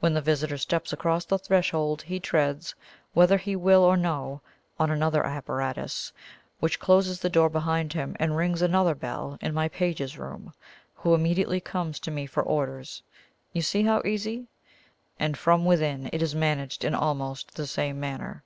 [0.00, 2.74] When the visitor steps across the threshold he treads,
[3.12, 4.40] whether he will or no,
[4.80, 6.10] on another apparatus,
[6.58, 10.54] which closes the door behind him and rings another bell in my page's room,
[10.94, 13.02] who immediately comes to me for orders.
[13.52, 14.46] You see how easy?
[15.18, 18.42] And from within it is managed in almost the same manner."